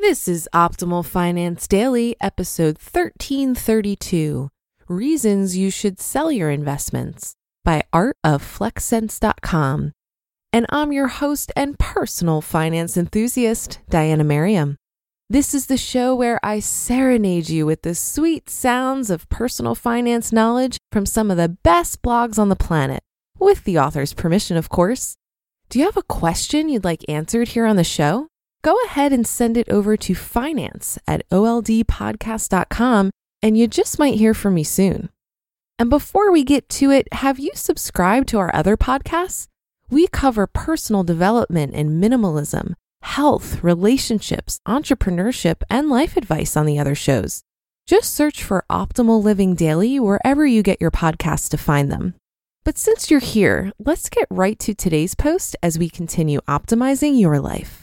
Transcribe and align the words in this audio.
This 0.00 0.28
is 0.28 0.48
Optimal 0.54 1.04
Finance 1.04 1.66
Daily, 1.66 2.14
episode 2.20 2.78
1332 2.78 4.48
Reasons 4.86 5.56
You 5.56 5.72
Should 5.72 6.00
Sell 6.00 6.30
Your 6.30 6.50
Investments 6.50 7.34
by 7.64 7.82
artofflexcents.com. 7.92 9.92
And 10.52 10.66
I'm 10.68 10.92
your 10.92 11.08
host 11.08 11.50
and 11.56 11.76
personal 11.80 12.40
finance 12.40 12.96
enthusiast, 12.96 13.80
Diana 13.90 14.22
Merriam. 14.22 14.76
This 15.28 15.52
is 15.52 15.66
the 15.66 15.76
show 15.76 16.14
where 16.14 16.38
I 16.44 16.60
serenade 16.60 17.48
you 17.48 17.66
with 17.66 17.82
the 17.82 17.96
sweet 17.96 18.48
sounds 18.48 19.10
of 19.10 19.28
personal 19.28 19.74
finance 19.74 20.32
knowledge 20.32 20.78
from 20.92 21.06
some 21.06 21.28
of 21.28 21.36
the 21.36 21.48
best 21.48 22.02
blogs 22.02 22.38
on 22.38 22.50
the 22.50 22.56
planet, 22.56 23.02
with 23.36 23.64
the 23.64 23.80
author's 23.80 24.14
permission, 24.14 24.56
of 24.56 24.68
course. 24.68 25.16
Do 25.68 25.80
you 25.80 25.86
have 25.86 25.96
a 25.96 26.02
question 26.02 26.68
you'd 26.68 26.84
like 26.84 27.04
answered 27.08 27.48
here 27.48 27.66
on 27.66 27.74
the 27.74 27.82
show? 27.82 28.28
Go 28.62 28.76
ahead 28.86 29.12
and 29.12 29.26
send 29.26 29.56
it 29.56 29.68
over 29.68 29.96
to 29.96 30.14
finance 30.14 30.98
at 31.06 31.28
oldpodcast.com, 31.30 33.10
and 33.42 33.56
you 33.56 33.68
just 33.68 33.98
might 33.98 34.18
hear 34.18 34.34
from 34.34 34.54
me 34.54 34.64
soon. 34.64 35.10
And 35.78 35.88
before 35.88 36.32
we 36.32 36.42
get 36.42 36.68
to 36.70 36.90
it, 36.90 37.06
have 37.12 37.38
you 37.38 37.52
subscribed 37.54 38.28
to 38.28 38.38
our 38.38 38.54
other 38.54 38.76
podcasts? 38.76 39.46
We 39.90 40.08
cover 40.08 40.46
personal 40.46 41.04
development 41.04 41.74
and 41.74 42.02
minimalism 42.02 42.74
health, 43.02 43.62
relationships, 43.62 44.58
entrepreneurship, 44.66 45.62
and 45.70 45.88
life 45.88 46.16
advice 46.16 46.56
on 46.56 46.66
the 46.66 46.78
other 46.78 46.96
shows. 46.96 47.42
Just 47.86 48.12
search 48.12 48.42
for 48.42 48.64
Optimal 48.68 49.22
Living 49.22 49.54
Daily 49.54 49.98
wherever 50.00 50.44
you 50.44 50.62
get 50.62 50.80
your 50.80 50.90
podcasts 50.90 51.48
to 51.50 51.56
find 51.56 51.90
them. 51.90 52.14
But 52.64 52.76
since 52.76 53.10
you're 53.10 53.20
here, 53.20 53.72
let's 53.78 54.10
get 54.10 54.26
right 54.30 54.58
to 54.58 54.74
today's 54.74 55.14
post 55.14 55.56
as 55.62 55.78
we 55.78 55.88
continue 55.88 56.40
optimizing 56.48 57.18
your 57.18 57.40
life. 57.40 57.77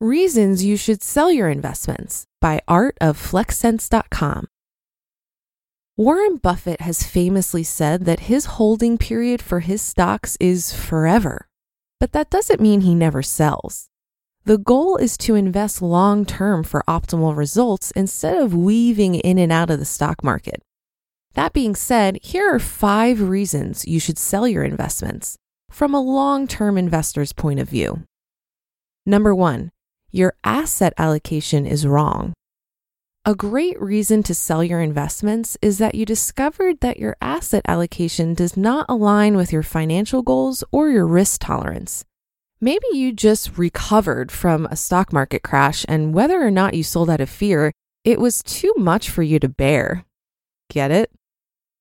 Reasons 0.00 0.64
You 0.64 0.76
Should 0.76 1.02
Sell 1.02 1.32
Your 1.32 1.48
Investments 1.48 2.24
by 2.40 2.60
artofflexcents.com. 2.68 4.46
Warren 5.96 6.36
Buffett 6.36 6.80
has 6.82 7.02
famously 7.02 7.64
said 7.64 8.04
that 8.04 8.20
his 8.30 8.44
holding 8.44 8.96
period 8.96 9.42
for 9.42 9.58
his 9.58 9.82
stocks 9.82 10.36
is 10.38 10.72
forever, 10.72 11.48
but 11.98 12.12
that 12.12 12.30
doesn't 12.30 12.60
mean 12.60 12.82
he 12.82 12.94
never 12.94 13.24
sells. 13.24 13.88
The 14.44 14.56
goal 14.56 14.98
is 14.98 15.16
to 15.18 15.34
invest 15.34 15.82
long 15.82 16.24
term 16.24 16.62
for 16.62 16.84
optimal 16.86 17.36
results 17.36 17.90
instead 17.96 18.36
of 18.36 18.54
weaving 18.54 19.16
in 19.16 19.36
and 19.36 19.50
out 19.50 19.68
of 19.68 19.80
the 19.80 19.84
stock 19.84 20.22
market. 20.22 20.62
That 21.34 21.52
being 21.52 21.74
said, 21.74 22.20
here 22.22 22.48
are 22.48 22.60
five 22.60 23.20
reasons 23.20 23.84
you 23.84 23.98
should 23.98 24.16
sell 24.16 24.46
your 24.46 24.62
investments 24.62 25.36
from 25.72 25.92
a 25.92 26.00
long 26.00 26.46
term 26.46 26.78
investor's 26.78 27.32
point 27.32 27.58
of 27.58 27.68
view. 27.68 28.04
Number 29.04 29.34
one, 29.34 29.72
your 30.10 30.34
asset 30.44 30.94
allocation 30.98 31.66
is 31.66 31.86
wrong. 31.86 32.32
A 33.24 33.34
great 33.34 33.78
reason 33.80 34.22
to 34.22 34.34
sell 34.34 34.64
your 34.64 34.80
investments 34.80 35.58
is 35.60 35.76
that 35.78 35.94
you 35.94 36.06
discovered 36.06 36.80
that 36.80 36.98
your 36.98 37.16
asset 37.20 37.62
allocation 37.68 38.32
does 38.32 38.56
not 38.56 38.86
align 38.88 39.36
with 39.36 39.52
your 39.52 39.62
financial 39.62 40.22
goals 40.22 40.64
or 40.72 40.88
your 40.88 41.06
risk 41.06 41.42
tolerance. 41.42 42.04
Maybe 42.60 42.86
you 42.92 43.12
just 43.12 43.58
recovered 43.58 44.32
from 44.32 44.66
a 44.66 44.76
stock 44.76 45.12
market 45.12 45.42
crash, 45.42 45.84
and 45.88 46.14
whether 46.14 46.40
or 46.40 46.50
not 46.50 46.74
you 46.74 46.82
sold 46.82 47.10
out 47.10 47.20
of 47.20 47.28
fear, 47.28 47.72
it 48.02 48.18
was 48.18 48.42
too 48.42 48.72
much 48.78 49.10
for 49.10 49.22
you 49.22 49.38
to 49.38 49.48
bear. 49.48 50.06
Get 50.70 50.90
it? 50.90 51.10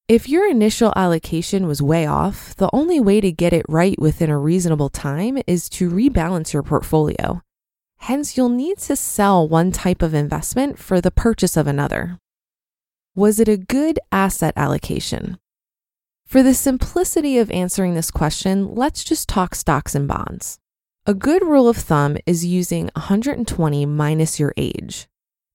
If 0.09 0.27
your 0.27 0.49
initial 0.49 0.93
allocation 0.95 1.65
was 1.65 1.81
way 1.81 2.05
off, 2.05 2.55
the 2.57 2.69
only 2.73 2.99
way 2.99 3.21
to 3.21 3.31
get 3.31 3.53
it 3.53 3.65
right 3.69 3.97
within 3.99 4.29
a 4.29 4.37
reasonable 4.37 4.89
time 4.89 5.41
is 5.47 5.69
to 5.69 5.89
rebalance 5.89 6.53
your 6.53 6.63
portfolio. 6.63 7.41
Hence, 7.97 8.37
you'll 8.37 8.49
need 8.49 8.77
to 8.79 8.95
sell 8.95 9.47
one 9.47 9.71
type 9.71 10.01
of 10.01 10.13
investment 10.13 10.79
for 10.79 11.01
the 11.01 11.11
purchase 11.11 11.57
of 11.57 11.67
another. 11.67 12.19
Was 13.15 13.39
it 13.39 13.47
a 13.47 13.57
good 13.57 13.99
asset 14.11 14.53
allocation? 14.55 15.37
For 16.25 16.43
the 16.43 16.53
simplicity 16.53 17.37
of 17.37 17.49
answering 17.51 17.93
this 17.93 18.11
question, 18.11 18.75
let's 18.75 19.03
just 19.03 19.29
talk 19.29 19.55
stocks 19.55 19.95
and 19.95 20.07
bonds. 20.07 20.59
A 21.05 21.13
good 21.13 21.41
rule 21.41 21.69
of 21.69 21.77
thumb 21.77 22.17
is 22.25 22.45
using 22.45 22.89
120 22.95 23.85
minus 23.85 24.39
your 24.39 24.53
age. 24.57 25.07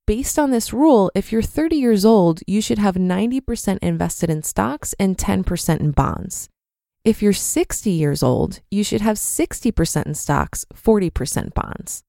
Based 0.07 0.39
on 0.39 0.51
this 0.51 0.73
rule, 0.73 1.11
if 1.15 1.31
you're 1.31 1.43
30 1.43 1.77
years 1.77 2.05
old, 2.05 2.41
you 2.47 2.61
should 2.61 2.79
have 2.79 2.97
90% 2.97 3.79
invested 3.83 4.31
in 4.31 4.43
stocks 4.43 4.95
and 4.99 5.17
10% 5.17 5.81
in 5.81 5.91
bonds. 5.93 6.49
If 7.05 7.23
you're 7.23 7.33
60 7.33 7.91
years 7.91 8.23
old, 8.23 8.61
you 8.71 8.83
should 8.83 9.03
have 9.03 9.17
60% 9.17 10.07
in 10.07 10.15
stocks, 10.15 10.65
40% 10.75 11.53
bonds. 11.55 12.03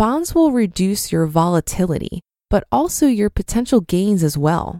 Bonds 0.00 0.34
will 0.34 0.50
reduce 0.50 1.12
your 1.12 1.26
volatility, 1.26 2.22
but 2.48 2.64
also 2.72 3.06
your 3.06 3.28
potential 3.28 3.82
gains 3.82 4.24
as 4.24 4.38
well. 4.38 4.78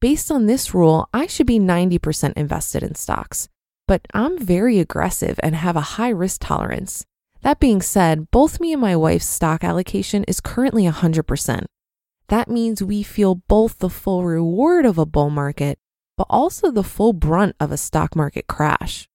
Based 0.00 0.30
on 0.30 0.46
this 0.46 0.72
rule, 0.72 1.08
I 1.12 1.26
should 1.26 1.48
be 1.48 1.58
90% 1.58 2.34
invested 2.34 2.84
in 2.84 2.94
stocks, 2.94 3.48
but 3.88 4.06
I'm 4.14 4.38
very 4.38 4.78
aggressive 4.78 5.40
and 5.42 5.56
have 5.56 5.74
a 5.74 5.98
high 5.98 6.10
risk 6.10 6.42
tolerance. 6.44 7.04
That 7.40 7.58
being 7.58 7.82
said, 7.82 8.30
both 8.30 8.60
me 8.60 8.72
and 8.72 8.80
my 8.80 8.94
wife's 8.94 9.26
stock 9.26 9.64
allocation 9.64 10.22
is 10.28 10.38
currently 10.38 10.84
100%. 10.84 11.64
That 12.28 12.48
means 12.48 12.84
we 12.84 13.02
feel 13.02 13.42
both 13.48 13.80
the 13.80 13.90
full 13.90 14.22
reward 14.22 14.86
of 14.86 14.96
a 14.96 15.04
bull 15.04 15.30
market, 15.30 15.76
but 16.16 16.28
also 16.30 16.70
the 16.70 16.84
full 16.84 17.12
brunt 17.12 17.56
of 17.58 17.72
a 17.72 17.76
stock 17.76 18.14
market 18.14 18.46
crash. 18.46 19.08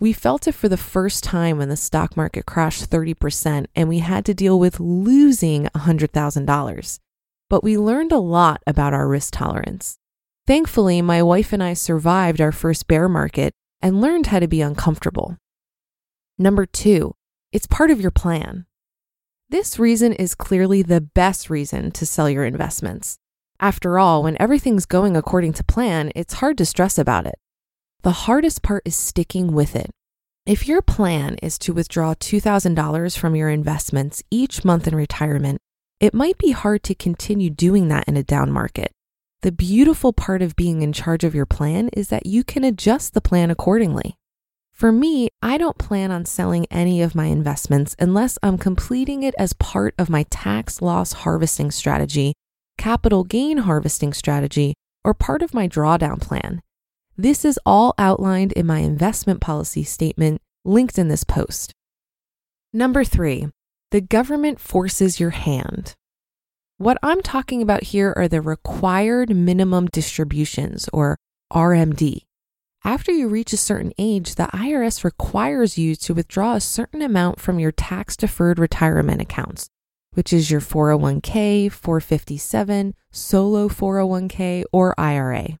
We 0.00 0.12
felt 0.12 0.48
it 0.48 0.52
for 0.52 0.68
the 0.68 0.76
first 0.76 1.22
time 1.22 1.58
when 1.58 1.68
the 1.68 1.76
stock 1.76 2.16
market 2.16 2.46
crashed 2.46 2.90
30% 2.90 3.66
and 3.76 3.88
we 3.88 4.00
had 4.00 4.24
to 4.24 4.34
deal 4.34 4.58
with 4.58 4.80
losing 4.80 5.66
$100,000. 5.66 6.98
But 7.48 7.62
we 7.62 7.78
learned 7.78 8.10
a 8.10 8.18
lot 8.18 8.60
about 8.66 8.92
our 8.92 9.06
risk 9.06 9.34
tolerance. 9.34 9.98
Thankfully, 10.46 11.00
my 11.00 11.22
wife 11.22 11.52
and 11.52 11.62
I 11.62 11.74
survived 11.74 12.40
our 12.40 12.52
first 12.52 12.88
bear 12.88 13.08
market 13.08 13.54
and 13.80 14.00
learned 14.00 14.26
how 14.26 14.40
to 14.40 14.48
be 14.48 14.60
uncomfortable. 14.60 15.38
Number 16.38 16.66
two, 16.66 17.14
it's 17.52 17.66
part 17.66 17.90
of 17.90 18.00
your 18.00 18.10
plan. 18.10 18.66
This 19.48 19.78
reason 19.78 20.12
is 20.12 20.34
clearly 20.34 20.82
the 20.82 21.00
best 21.00 21.48
reason 21.48 21.92
to 21.92 22.04
sell 22.04 22.28
your 22.28 22.44
investments. 22.44 23.18
After 23.60 23.98
all, 23.98 24.24
when 24.24 24.36
everything's 24.40 24.86
going 24.86 25.16
according 25.16 25.52
to 25.54 25.64
plan, 25.64 26.10
it's 26.16 26.34
hard 26.34 26.58
to 26.58 26.66
stress 26.66 26.98
about 26.98 27.26
it. 27.26 27.36
The 28.04 28.28
hardest 28.28 28.60
part 28.60 28.82
is 28.84 28.94
sticking 28.94 29.54
with 29.54 29.74
it. 29.74 29.90
If 30.44 30.68
your 30.68 30.82
plan 30.82 31.36
is 31.36 31.58
to 31.60 31.72
withdraw 31.72 32.12
$2,000 32.12 33.16
from 33.16 33.34
your 33.34 33.48
investments 33.48 34.22
each 34.30 34.62
month 34.62 34.86
in 34.86 34.94
retirement, 34.94 35.58
it 36.00 36.12
might 36.12 36.36
be 36.36 36.50
hard 36.50 36.82
to 36.82 36.94
continue 36.94 37.48
doing 37.48 37.88
that 37.88 38.06
in 38.06 38.18
a 38.18 38.22
down 38.22 38.52
market. 38.52 38.92
The 39.40 39.52
beautiful 39.52 40.12
part 40.12 40.42
of 40.42 40.54
being 40.54 40.82
in 40.82 40.92
charge 40.92 41.24
of 41.24 41.34
your 41.34 41.46
plan 41.46 41.88
is 41.94 42.08
that 42.08 42.26
you 42.26 42.44
can 42.44 42.62
adjust 42.62 43.14
the 43.14 43.22
plan 43.22 43.50
accordingly. 43.50 44.16
For 44.70 44.92
me, 44.92 45.30
I 45.40 45.56
don't 45.56 45.78
plan 45.78 46.10
on 46.10 46.26
selling 46.26 46.66
any 46.70 47.00
of 47.00 47.14
my 47.14 47.28
investments 47.28 47.96
unless 47.98 48.38
I'm 48.42 48.58
completing 48.58 49.22
it 49.22 49.34
as 49.38 49.54
part 49.54 49.94
of 49.96 50.10
my 50.10 50.26
tax 50.28 50.82
loss 50.82 51.14
harvesting 51.14 51.70
strategy, 51.70 52.34
capital 52.76 53.24
gain 53.24 53.56
harvesting 53.64 54.12
strategy, 54.12 54.74
or 55.06 55.14
part 55.14 55.40
of 55.40 55.54
my 55.54 55.66
drawdown 55.66 56.20
plan. 56.20 56.60
This 57.16 57.44
is 57.44 57.60
all 57.64 57.94
outlined 57.96 58.52
in 58.52 58.66
my 58.66 58.80
investment 58.80 59.40
policy 59.40 59.84
statement 59.84 60.40
linked 60.64 60.98
in 60.98 61.06
this 61.06 61.22
post. 61.22 61.72
Number 62.72 63.04
three, 63.04 63.48
the 63.92 64.00
government 64.00 64.58
forces 64.58 65.20
your 65.20 65.30
hand. 65.30 65.94
What 66.76 66.98
I'm 67.04 67.22
talking 67.22 67.62
about 67.62 67.84
here 67.84 68.12
are 68.16 68.26
the 68.26 68.40
required 68.40 69.34
minimum 69.34 69.86
distributions, 69.86 70.88
or 70.92 71.16
RMD. 71.52 72.22
After 72.82 73.12
you 73.12 73.28
reach 73.28 73.52
a 73.52 73.58
certain 73.58 73.92
age, 73.96 74.34
the 74.34 74.48
IRS 74.52 75.04
requires 75.04 75.78
you 75.78 75.94
to 75.94 76.14
withdraw 76.14 76.54
a 76.56 76.60
certain 76.60 77.00
amount 77.00 77.38
from 77.38 77.60
your 77.60 77.70
tax 77.70 78.16
deferred 78.16 78.58
retirement 78.58 79.22
accounts, 79.22 79.68
which 80.14 80.32
is 80.32 80.50
your 80.50 80.60
401k, 80.60 81.70
457, 81.70 82.94
solo 83.12 83.68
401k, 83.68 84.64
or 84.72 84.98
IRA. 84.98 85.58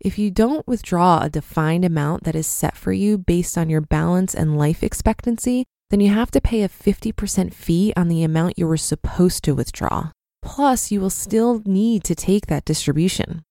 If 0.00 0.16
you 0.18 0.30
don't 0.30 0.66
withdraw 0.66 1.22
a 1.22 1.30
defined 1.30 1.84
amount 1.84 2.22
that 2.24 2.36
is 2.36 2.46
set 2.46 2.76
for 2.76 2.92
you 2.92 3.18
based 3.18 3.58
on 3.58 3.68
your 3.68 3.80
balance 3.80 4.34
and 4.34 4.56
life 4.56 4.82
expectancy, 4.82 5.64
then 5.90 6.00
you 6.00 6.10
have 6.10 6.30
to 6.32 6.40
pay 6.40 6.62
a 6.62 6.68
50% 6.68 7.52
fee 7.52 7.92
on 7.96 8.08
the 8.08 8.22
amount 8.22 8.58
you 8.58 8.68
were 8.68 8.76
supposed 8.76 9.42
to 9.44 9.54
withdraw. 9.54 10.10
Plus, 10.40 10.92
you 10.92 11.00
will 11.00 11.10
still 11.10 11.62
need 11.64 12.04
to 12.04 12.14
take 12.14 12.46
that 12.46 12.64
distribution. 12.64 13.42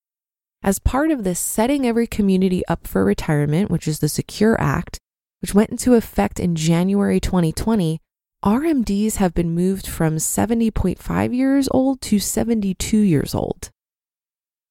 As 0.63 0.79
part 0.79 1.11
of 1.11 1.23
this 1.23 1.39
Setting 1.39 1.85
Every 1.85 2.07
Community 2.07 2.65
Up 2.67 2.87
for 2.87 3.03
Retirement, 3.03 3.69
which 3.69 3.87
is 3.87 3.99
the 3.99 4.09
Secure 4.09 4.59
Act, 4.59 4.99
which 5.41 5.53
went 5.53 5.69
into 5.69 5.95
effect 5.95 6.39
in 6.39 6.55
January 6.55 7.19
2020, 7.19 7.99
RMDs 8.45 9.15
have 9.17 9.33
been 9.33 9.53
moved 9.53 9.87
from 9.87 10.15
70.5 10.15 11.35
years 11.35 11.67
old 11.71 12.01
to 12.01 12.19
72 12.19 12.97
years 12.97 13.35
old. 13.35 13.69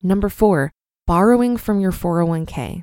Number 0.03 0.29
four, 0.29 0.73
borrowing 1.07 1.57
from 1.57 1.81
your 1.81 1.93
401k. 1.93 2.83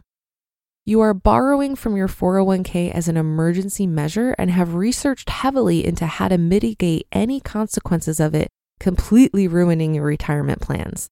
You 0.85 1.01
are 1.01 1.13
borrowing 1.13 1.75
from 1.75 1.95
your 1.97 2.07
401k 2.07 2.91
as 2.91 3.07
an 3.07 3.17
emergency 3.17 3.87
measure 3.87 4.35
and 4.37 4.49
have 4.51 4.75
researched 4.75 5.29
heavily 5.29 5.85
into 5.85 6.05
how 6.05 6.27
to 6.29 6.37
mitigate 6.37 7.07
any 7.11 7.39
consequences 7.39 8.19
of 8.19 8.33
it 8.33 8.49
completely 8.79 9.47
ruining 9.47 9.95
your 9.95 10.05
retirement 10.05 10.61
plans. 10.61 11.07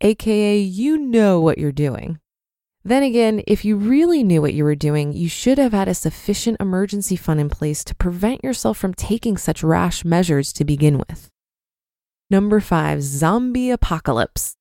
AKA, 0.00 0.58
you 0.58 0.96
know 0.96 1.40
what 1.40 1.58
you're 1.58 1.72
doing. 1.72 2.18
Then 2.82 3.02
again, 3.02 3.42
if 3.46 3.64
you 3.64 3.76
really 3.76 4.22
knew 4.22 4.40
what 4.40 4.54
you 4.54 4.64
were 4.64 4.74
doing, 4.74 5.12
you 5.12 5.28
should 5.28 5.58
have 5.58 5.72
had 5.72 5.88
a 5.88 5.94
sufficient 5.94 6.58
emergency 6.60 7.16
fund 7.16 7.40
in 7.40 7.50
place 7.50 7.84
to 7.84 7.94
prevent 7.94 8.42
yourself 8.42 8.78
from 8.78 8.94
taking 8.94 9.36
such 9.36 9.62
rash 9.62 10.02
measures 10.02 10.52
to 10.54 10.64
begin 10.64 10.96
with. 10.96 11.28
Number 12.30 12.60
five, 12.60 13.02
zombie 13.02 13.70
apocalypse. 13.70 14.56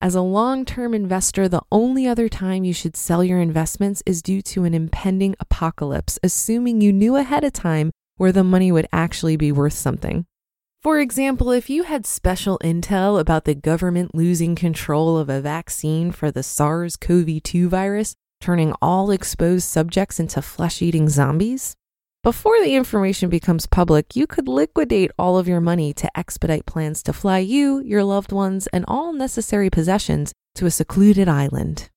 As 0.00 0.14
a 0.14 0.20
long 0.20 0.66
term 0.66 0.92
investor, 0.92 1.48
the 1.48 1.62
only 1.72 2.06
other 2.06 2.28
time 2.28 2.64
you 2.64 2.74
should 2.74 2.96
sell 2.96 3.24
your 3.24 3.40
investments 3.40 4.02
is 4.04 4.20
due 4.20 4.42
to 4.42 4.64
an 4.64 4.74
impending 4.74 5.34
apocalypse, 5.40 6.18
assuming 6.22 6.82
you 6.82 6.92
knew 6.92 7.16
ahead 7.16 7.44
of 7.44 7.54
time 7.54 7.90
where 8.16 8.32
the 8.32 8.44
money 8.44 8.70
would 8.70 8.86
actually 8.92 9.36
be 9.36 9.50
worth 9.50 9.72
something. 9.72 10.26
For 10.82 11.00
example, 11.00 11.50
if 11.50 11.70
you 11.70 11.84
had 11.84 12.06
special 12.06 12.58
intel 12.62 13.18
about 13.18 13.46
the 13.46 13.54
government 13.54 14.14
losing 14.14 14.54
control 14.54 15.16
of 15.16 15.30
a 15.30 15.40
vaccine 15.40 16.12
for 16.12 16.30
the 16.30 16.42
SARS 16.42 16.96
CoV 16.96 17.42
2 17.42 17.68
virus, 17.70 18.14
turning 18.40 18.74
all 18.82 19.10
exposed 19.10 19.64
subjects 19.64 20.20
into 20.20 20.42
flesh 20.42 20.82
eating 20.82 21.08
zombies, 21.08 21.74
before 22.26 22.60
the 22.60 22.74
information 22.74 23.30
becomes 23.30 23.68
public, 23.68 24.16
you 24.16 24.26
could 24.26 24.48
liquidate 24.48 25.12
all 25.16 25.38
of 25.38 25.46
your 25.46 25.60
money 25.60 25.92
to 25.92 26.10
expedite 26.18 26.66
plans 26.66 27.00
to 27.00 27.12
fly 27.12 27.38
you, 27.38 27.80
your 27.84 28.02
loved 28.02 28.32
ones, 28.32 28.66
and 28.72 28.84
all 28.88 29.12
necessary 29.12 29.70
possessions 29.70 30.32
to 30.56 30.66
a 30.66 30.70
secluded 30.72 31.28
island. 31.28 31.88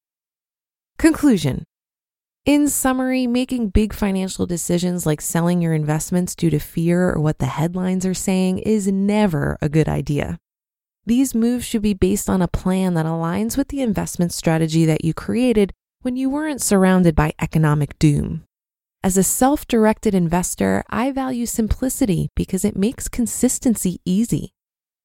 Conclusion 0.99 1.63
In 2.45 2.67
summary, 2.67 3.25
making 3.25 3.69
big 3.69 3.91
financial 3.91 4.45
decisions 4.45 5.03
like 5.03 5.19
selling 5.19 5.63
your 5.63 5.73
investments 5.73 6.35
due 6.35 6.51
to 6.51 6.59
fear 6.59 7.09
or 7.09 7.19
what 7.19 7.39
the 7.39 7.47
headlines 7.47 8.05
are 8.05 8.13
saying 8.13 8.59
is 8.59 8.85
never 8.85 9.57
a 9.63 9.67
good 9.67 9.89
idea. 9.89 10.37
These 11.07 11.33
moves 11.33 11.65
should 11.65 11.81
be 11.81 11.95
based 11.95 12.29
on 12.29 12.43
a 12.43 12.47
plan 12.47 12.93
that 12.93 13.07
aligns 13.07 13.57
with 13.57 13.69
the 13.69 13.81
investment 13.81 14.31
strategy 14.31 14.85
that 14.85 15.03
you 15.03 15.15
created 15.15 15.73
when 16.03 16.15
you 16.15 16.29
weren't 16.29 16.61
surrounded 16.61 17.15
by 17.15 17.33
economic 17.41 17.97
doom. 17.97 18.43
As 19.01 19.17
a 19.17 19.23
self 19.23 19.65
directed 19.65 20.13
investor, 20.13 20.83
I 20.89 21.11
value 21.11 21.45
simplicity 21.45 22.27
because 22.35 22.65
it 22.65 22.75
makes 22.75 23.07
consistency 23.07 24.01
easy. 24.03 24.51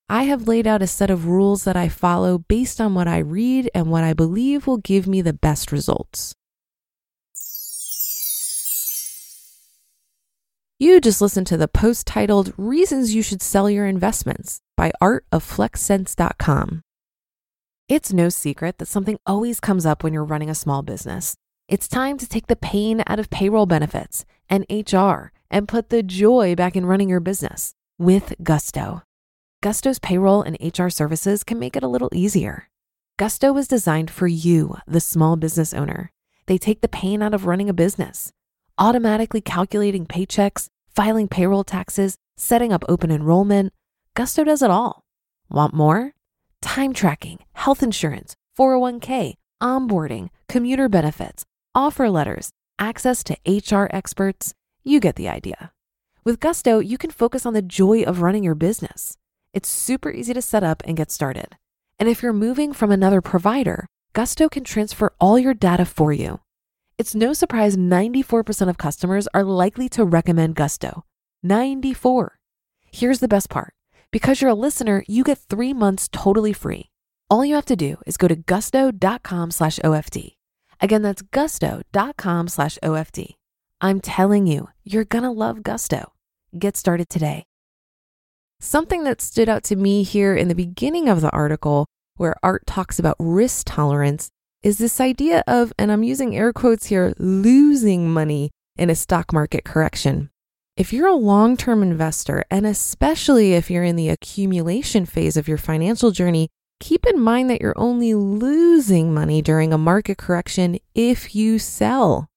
I 0.09 0.25
have 0.25 0.49
laid 0.49 0.67
out 0.67 0.83
a 0.83 0.89
set 0.89 1.11
of 1.11 1.27
rules 1.27 1.63
that 1.63 1.77
I 1.77 1.89
follow 1.89 2.39
based 2.39 2.81
on 2.81 2.95
what 2.95 3.07
I 3.07 3.19
read 3.19 3.71
and 3.73 3.93
what 3.93 4.03
I 4.03 4.13
believe 4.13 4.67
will 4.67 4.79
give 4.79 5.07
me 5.07 5.23
the 5.23 5.33
best 5.33 5.71
results. 5.71 6.35
You 10.81 11.01
just 11.01 11.21
listened 11.21 11.47
to 11.47 11.57
the 11.57 11.69
post 11.69 12.05
titled 12.05 12.53
Reasons 12.57 13.15
You 13.15 13.23
Should 13.23 13.43
Sell 13.43 13.71
Your 13.71 13.87
Investments 13.87 14.59
by 14.77 14.91
artofflexcents.com. 15.01 16.83
It's 17.89 18.13
no 18.13 18.29
secret 18.29 18.79
that 18.79 18.89
something 18.89 19.19
always 19.25 19.61
comes 19.61 19.87
up 19.87 20.03
when 20.03 20.13
you're 20.13 20.25
running 20.25 20.51
a 20.51 20.55
small 20.55 20.83
business. 20.83 21.37
It's 21.67 21.89
time 21.89 22.19
to 22.19 22.29
take 22.29 22.49
the 22.49 22.57
pain 22.57 23.03
out 23.07 23.19
of 23.19 23.31
payroll 23.31 23.65
benefits 23.65 24.27
and 24.51 24.67
HR 24.69 25.33
and 25.51 25.67
put 25.67 25.89
the 25.89 26.03
joy 26.03 26.55
back 26.55 26.77
in 26.77 26.85
running 26.85 27.09
your 27.09 27.21
business 27.21 27.73
with 27.99 28.35
Gusto. 28.43 29.01
Gusto's 29.63 29.99
payroll 29.99 30.43
and 30.43 30.59
HR 30.61 30.91
services 30.91 31.43
can 31.43 31.59
make 31.59 31.75
it 31.75 31.83
a 31.83 31.89
little 31.89 32.11
easier. 32.13 32.69
Gusto 33.19 33.51
was 33.51 33.67
designed 33.67 34.11
for 34.11 34.27
you, 34.27 34.77
the 34.87 35.01
small 35.01 35.37
business 35.37 35.73
owner. 35.73 36.11
They 36.45 36.59
take 36.59 36.83
the 36.83 36.89
pain 36.89 37.23
out 37.23 37.33
of 37.33 37.47
running 37.47 37.71
a 37.71 37.75
business, 37.75 38.31
automatically 38.77 39.41
calculating 39.41 40.05
paychecks, 40.05 40.69
filing 40.95 41.29
payroll 41.29 41.65
taxes, 41.65 42.19
setting 42.37 42.75
up 42.75 42.85
open 42.91 43.11
enrollment. 43.11 43.73
Gusto 44.15 44.45
does 44.45 44.61
it 44.61 44.71
all. 44.71 45.03
Want 45.49 45.73
more? 45.73 46.13
Time 46.61 46.93
tracking, 46.93 47.39
health 47.55 47.83
insurance, 47.83 48.35
401k, 48.59 49.33
onboarding, 49.63 50.29
commuter 50.47 50.91
benefits 50.91 51.47
offer 51.75 52.09
letters, 52.09 52.51
access 52.79 53.25
to 53.25 53.37
HR 53.47 53.89
experts. 53.91 54.55
You 54.85 55.01
get 55.01 55.17
the 55.17 55.29
idea. 55.29 55.73
With 56.25 56.41
Gusto, 56.41 56.79
you 56.79 56.97
can 56.97 57.11
focus 57.11 57.45
on 57.45 57.55
the 57.55 57.63
joy 57.63 58.03
of 58.03 58.23
running 58.23 58.45
your 58.45 58.55
business. 58.55 59.17
It's 59.53 59.69
super 59.69 60.11
easy 60.11 60.33
to 60.35 60.43
set 60.43 60.63
up 60.63 60.83
and 60.87 60.97
get 60.97 61.11
started. 61.11 61.57
And 61.99 62.09
if 62.09 62.23
you're 62.23 62.33
moving 62.33 62.73
from 62.73 62.91
another 62.91 63.21
provider, 63.21 63.87
Gusto 64.13 64.49
can 64.49 64.65
transfer 64.65 65.13
all 65.21 65.39
your 65.39 65.55
data 65.55 65.85
for 65.85 66.13
you. 66.13 66.41
It's 66.97 67.15
no 67.15 67.33
surprise 67.33 67.77
94% 67.77 68.69
of 68.69 68.79
customers 68.79 69.29
are 69.35 69.45
likely 69.45 69.89
to 69.91 70.05
recommend 70.05 70.55
Gusto. 70.55 71.05
94. 71.43 72.39
Here's 72.93 73.19
the 73.19 73.29
best 73.29 73.51
part. 73.51 73.75
Because 74.13 74.41
you're 74.41 74.51
a 74.51 74.55
listener, 74.55 75.05
you 75.09 75.25
get 75.25 75.39
three 75.39 75.73
months 75.73 76.09
totally 76.13 76.53
free. 76.53 76.91
All 77.29 77.45
you 77.45 77.57
have 77.57 77.65
to 77.67 77.77
do 77.77 77.97
is 78.07 78.17
go 78.17 78.29
to 78.29 78.37
gusto.com 78.37 79.51
slash 79.51 79.79
OFD. 79.81 80.37
Again, 80.81 81.03
that's 81.03 81.23
gusto.com 81.23 82.49
slash 82.49 82.79
OFD. 82.83 83.35
I'm 83.81 84.01
telling 84.01 84.47
you, 84.47 84.69
you're 84.83 85.05
going 85.05 85.25
to 85.25 85.31
love 85.31 85.63
Gusto. 85.63 86.13
Get 86.59 86.77
started 86.77 87.09
today. 87.09 87.45
Something 88.61 89.05
that 89.05 89.21
stood 89.21 89.49
out 89.49 89.65
to 89.65 89.77
me 89.77 90.03
here 90.03 90.35
in 90.35 90.49
the 90.49 90.55
beginning 90.55 91.09
of 91.09 91.21
the 91.21 91.31
article, 91.31 91.87
where 92.17 92.37
Art 92.43 92.67
talks 92.67 92.99
about 92.99 93.17
risk 93.19 93.67
tolerance, 93.67 94.31
is 94.63 94.79
this 94.79 95.01
idea 95.01 95.45
of, 95.47 95.73
and 95.79 95.93
I'm 95.93 96.03
using 96.03 96.35
air 96.35 96.53
quotes 96.53 96.87
here, 96.87 97.13
losing 97.19 98.11
money 98.11 98.51
in 98.77 98.89
a 98.89 98.95
stock 98.95 99.33
market 99.33 99.65
correction. 99.65 100.31
If 100.77 100.93
you're 100.93 101.09
a 101.09 101.15
long 101.15 101.57
term 101.57 101.83
investor, 101.83 102.45
and 102.51 102.67
especially 102.67 103.53
if 103.53 103.71
you're 103.71 103.85
in 103.85 103.97
the 103.97 104.09
accumulation 104.09 105.07
phase 105.07 105.37
of 105.37 105.47
your 105.47 105.59
financial 105.59 106.11
journey, 106.11 106.49
keep 106.85 107.07
in 107.07 107.19
mind 107.19 107.49
that 107.49 107.63
you're 107.63 107.79
only 107.79 108.13
losing 108.13 109.15
money 109.15 109.41
during 109.41 109.73
a 109.73 109.79
market 109.79 110.19
correction 110.19 110.79
if 110.95 111.35
you 111.35 111.59
sell. 111.59 112.29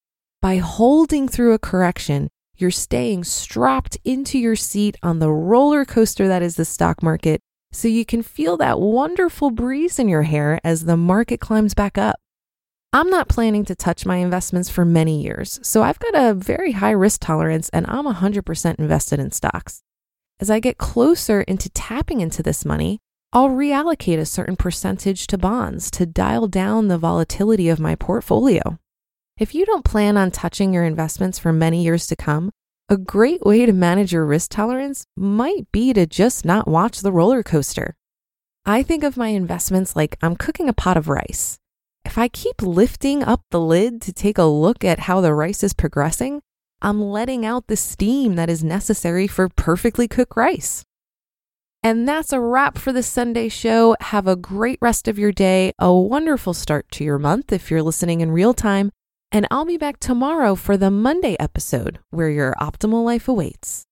By 0.42 0.56
holding 0.60 1.28
through 1.28 1.52
a 1.52 1.60
correction, 1.60 2.30
you're 2.56 2.72
staying 2.72 3.26
strapped 3.26 3.98
into 4.06 4.40
your 4.40 4.56
seat 4.56 4.96
on 5.04 5.20
the 5.20 5.30
roller 5.30 5.84
coaster 5.84 6.30
that 6.30 6.42
is 6.42 6.56
the 6.56 6.64
stock 6.64 7.04
market 7.04 7.42
so 7.74 7.90
you 7.90 8.06
can 8.06 8.24
feel 8.24 8.56
that 8.56 8.80
wonderful 8.80 9.52
breeze 9.52 10.00
in 10.00 10.08
your 10.08 10.24
hair 10.24 10.62
as 10.64 10.86
the 10.86 10.96
market 10.96 11.42
climbs 11.42 11.74
back 11.74 11.98
up. 11.98 12.18
I'm 12.94 13.10
not 13.10 13.28
planning 13.28 13.66
to 13.66 13.76
touch 13.76 14.06
my 14.06 14.16
investments 14.16 14.70
for 14.70 14.86
many 14.86 15.22
years, 15.22 15.60
so 15.62 15.84
I've 15.84 16.00
got 16.00 16.16
a 16.16 16.34
very 16.34 16.72
high 16.72 16.92
risk 16.92 17.20
tolerance 17.20 17.68
and 17.74 17.86
I'm 17.90 18.06
100% 18.06 18.76
invested 18.76 19.20
in 19.20 19.32
stocks. 19.32 19.84
As 20.40 20.50
I 20.50 20.62
get 20.62 20.78
closer 20.78 21.42
into 21.42 21.68
tapping 21.70 22.22
into 22.22 22.42
this 22.42 22.64
money, 22.64 23.02
I'll 23.34 23.50
reallocate 23.50 24.20
a 24.20 24.26
certain 24.26 24.56
percentage 24.56 25.28
to 25.28 25.38
bonds 25.38 25.92
to 25.92 26.06
dial 26.06 26.48
down 26.48 26.88
the 26.88 26.98
volatility 26.98 27.68
of 27.68 27.80
my 27.80 27.94
portfolio. 27.96 28.80
If 29.38 29.54
you 29.54 29.66
don't 29.66 29.84
plan 29.84 30.16
on 30.16 30.32
touching 30.32 30.74
your 30.74 30.86
investments 30.86 31.38
for 31.38 31.52
many 31.52 31.84
years 31.84 32.08
to 32.08 32.16
come, 32.16 32.52
a 32.90 32.96
great 32.96 33.42
way 33.42 33.66
to 33.66 33.74
manage 33.74 34.14
your 34.14 34.26
risk 34.26 34.52
tolerance 34.52 35.06
might 35.18 35.70
be 35.74 35.92
to 35.92 36.06
just 36.06 36.46
not 36.46 36.70
watch 36.70 37.02
the 37.02 37.12
roller 37.12 37.44
coaster. 37.44 37.96
I 38.66 38.82
think 38.82 39.04
of 39.04 39.18
my 39.18 39.28
investments 39.28 39.94
like 39.94 40.18
I'm 40.22 40.38
cooking 40.38 40.70
a 40.70 40.74
pot 40.74 40.96
of 40.96 41.10
rice. 41.10 41.60
If 42.06 42.18
I 42.18 42.30
keep 42.30 42.62
lifting 42.62 43.24
up 43.24 43.42
the 43.52 43.60
lid 43.60 44.02
to 44.04 44.14
take 44.14 44.38
a 44.38 44.44
look 44.44 44.86
at 44.86 45.00
how 45.00 45.20
the 45.20 45.34
rice 45.34 45.64
is 45.64 45.74
progressing, 45.74 46.42
I'm 46.82 47.02
letting 47.02 47.46
out 47.46 47.68
the 47.68 47.76
steam 47.76 48.36
that 48.36 48.50
is 48.50 48.64
necessary 48.64 49.28
for 49.28 49.50
perfectly 49.50 50.08
cooked 50.08 50.38
rice. 50.38 50.86
And 51.84 52.08
that's 52.08 52.34
a 52.34 52.40
wrap 52.40 52.78
for 52.78 52.92
the 52.92 53.04
Sunday 53.04 53.50
show. 53.50 53.96
Have 54.02 54.28
a 54.28 54.36
great 54.36 54.80
rest 54.82 55.08
of 55.08 55.18
your 55.18 55.32
day, 55.32 55.72
a 55.80 55.94
wonderful 55.94 56.54
start 56.54 56.92
to 56.92 57.04
your 57.04 57.18
month 57.18 57.54
if 57.54 57.72
you're 57.72 57.84
listening 57.84 58.22
in 58.22 58.32
real 58.32 58.54
time. 58.54 58.92
And 59.32 59.48
I'll 59.52 59.66
be 59.66 59.78
back 59.78 60.00
tomorrow 60.00 60.56
for 60.56 60.78
the 60.78 60.92
Monday 60.92 61.36
episode 61.40 62.00
where 62.12 62.30
your 62.30 62.56
optimal 62.60 63.04
life 63.04 63.28
awaits. 63.28 63.87